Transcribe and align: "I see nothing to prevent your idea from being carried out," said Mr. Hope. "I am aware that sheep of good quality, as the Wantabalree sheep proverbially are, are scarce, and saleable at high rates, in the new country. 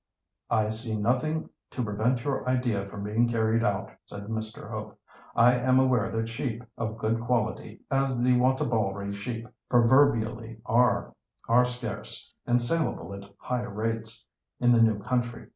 "I 0.49 0.69
see 0.69 0.97
nothing 0.97 1.47
to 1.69 1.83
prevent 1.83 2.23
your 2.23 2.49
idea 2.49 2.87
from 2.87 3.03
being 3.03 3.29
carried 3.29 3.63
out," 3.63 3.91
said 4.07 4.25
Mr. 4.29 4.67
Hope. 4.71 4.99
"I 5.35 5.53
am 5.53 5.77
aware 5.77 6.09
that 6.09 6.27
sheep 6.27 6.63
of 6.75 6.97
good 6.97 7.21
quality, 7.21 7.81
as 7.91 8.17
the 8.17 8.35
Wantabalree 8.35 9.13
sheep 9.13 9.47
proverbially 9.69 10.59
are, 10.65 11.13
are 11.47 11.65
scarce, 11.65 12.33
and 12.47 12.59
saleable 12.59 13.13
at 13.13 13.29
high 13.37 13.61
rates, 13.61 14.27
in 14.59 14.71
the 14.71 14.81
new 14.81 14.97
country. 15.03 15.49